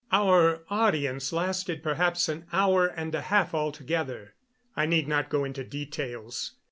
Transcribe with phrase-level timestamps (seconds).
[0.11, 4.33] Our audience lasted perhaps an hour and a half altogether.
[4.75, 6.53] I need not go into details.